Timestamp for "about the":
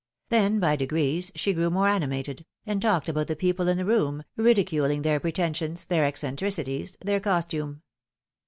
3.07-3.35